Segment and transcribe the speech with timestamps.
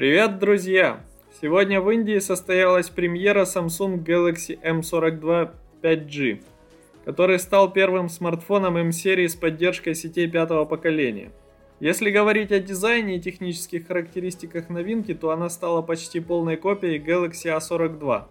[0.00, 1.04] Привет, друзья!
[1.42, 5.50] Сегодня в Индии состоялась премьера Samsung Galaxy M42
[5.82, 6.42] 5G,
[7.04, 11.32] который стал первым смартфоном M-серии с поддержкой сетей пятого поколения.
[11.80, 17.54] Если говорить о дизайне и технических характеристиках новинки, то она стала почти полной копией Galaxy
[17.54, 18.22] A42,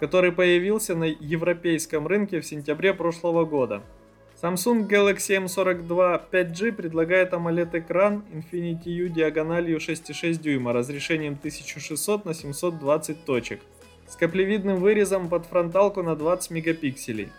[0.00, 3.82] который появился на европейском рынке в сентябре прошлого года–
[4.40, 13.24] Samsung Galaxy M42 5G предлагает AMOLED-экран Infinity U диагональю 6,6 дюйма разрешением 1600 на 720
[13.24, 13.62] точек
[14.06, 17.30] с каплевидным вырезом под фронталку на 20 мегапикселей.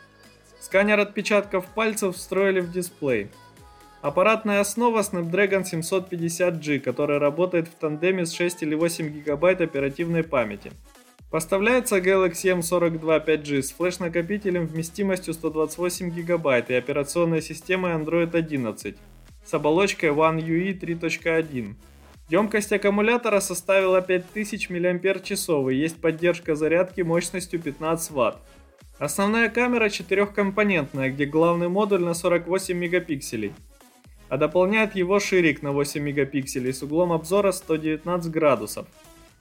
[0.59, 3.29] Сканер отпечатков пальцев встроили в дисплей.
[4.01, 10.71] Аппаратная основа Snapdragon 750G, который работает в тандеме с 6 или 8 гигабайт оперативной памяти.
[11.29, 18.95] Поставляется Galaxy M42 5G с флеш-накопителем вместимостью 128 ГБ и операционной системой Android 11
[19.43, 21.75] с оболочкой One UI 3.1.
[22.29, 28.37] Емкость аккумулятора составила 5000 мАч и есть поддержка зарядки мощностью 15 Вт.
[28.97, 33.53] Основная камера четырехкомпонентная, где главный модуль на 48 мегапикселей,
[34.29, 38.87] а дополняет его ширик на 8 мегапикселей с углом обзора 119 градусов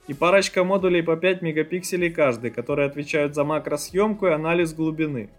[0.07, 5.29] и парочка модулей по 5 мегапикселей каждый, которые отвечают за макросъемку и анализ глубины.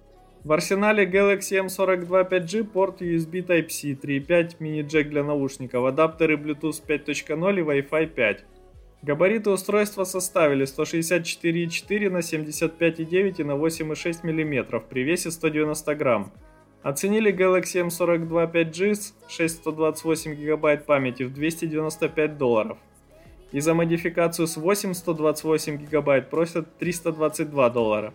[0.44, 7.58] В арсенале Galaxy M42 5G порт USB Type-C, 3.5 мини-джек для наушников, адаптеры Bluetooth 5.0
[7.58, 8.44] и Wi-Fi 5.
[9.02, 16.32] Габариты устройства составили 164,4 на 75,9 и на 8,6 мм при весе 190 грамм.
[16.82, 22.78] Оценили Galaxy M42 5G с 628 гигабайт памяти в 295 долларов.
[23.52, 28.12] И за модификацию с 8 128 гигабайт просят 322 доллара.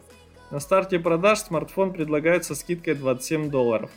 [0.52, 3.90] На старте продаж смартфон предлагают со скидкой 27 долларов.